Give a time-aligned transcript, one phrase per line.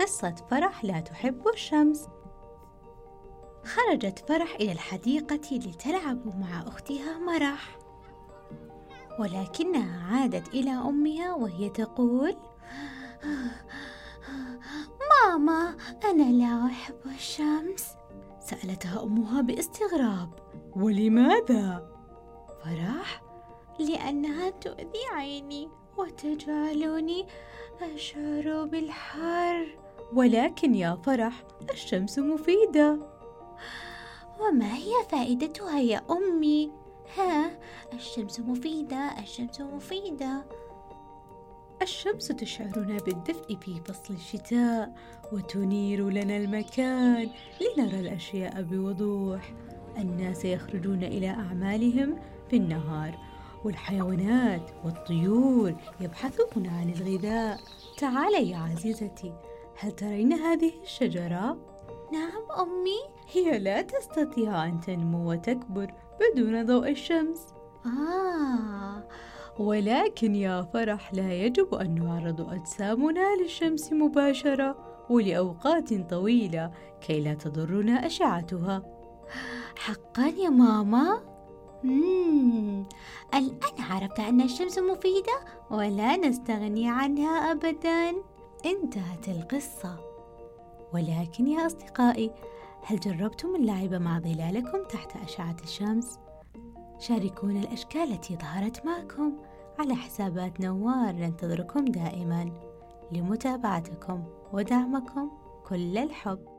[0.00, 2.08] قصة فرح لا تحب الشمس.
[3.64, 7.78] خرجت فرح إلى الحديقة لتلعب مع أختها مرح.
[9.18, 12.36] ولكنها عادت إلى أمها وهي تقول
[15.10, 17.86] ماما أنا لا أحب الشمس.
[18.40, 20.30] سألتها أمها باستغراب.
[20.76, 21.92] ولماذا؟
[22.64, 23.22] فرح
[23.78, 27.26] لأنها تؤذي عيني وتجعلني
[27.82, 29.85] أشعر بالحر.
[30.12, 32.98] ولكن يا فرح الشمس مفيدة.
[34.40, 36.72] وما هي فائدتها يا أمي؟
[37.18, 37.50] ها
[37.92, 40.44] الشمس مفيدة الشمس مفيدة.
[41.82, 44.94] الشمس تشعرنا بالدفء في فصل الشتاء
[45.32, 47.30] وتنير لنا المكان
[47.60, 49.52] لنرى الأشياء بوضوح.
[49.98, 52.18] الناس يخرجون إلى أعمالهم
[52.50, 53.18] في النهار
[53.64, 57.60] والحيوانات والطيور يبحثون عن الغذاء.
[57.98, 59.32] تعالي يا عزيزتي
[59.78, 61.56] هل ترين هذه الشجرة؟
[62.12, 62.98] نعم أمي
[63.32, 67.46] هي لا تستطيع أن تنمو وتكبر بدون ضوء الشمس
[67.86, 69.08] آه
[69.58, 74.76] ولكن يا فرح لا يجب أن نعرض أجسامنا للشمس مباشرة
[75.10, 78.82] ولأوقات طويلة كي لا تضرنا أشعتها
[79.76, 81.20] حقا يا ماما؟
[81.84, 82.84] مم.
[83.34, 88.12] الآن عرفت أن الشمس مفيدة ولا نستغني عنها أبدا
[88.66, 89.96] انتهت القصة
[90.92, 92.30] ولكن يا أصدقائي
[92.82, 96.18] هل جربتم اللعب مع ظلالكم تحت أشعة الشمس؟
[96.98, 99.32] شاركونا الأشكال التي ظهرت معكم
[99.78, 102.50] على حسابات نوار ننتظركم دائما
[103.12, 105.30] لمتابعتكم ودعمكم
[105.68, 106.55] كل الحب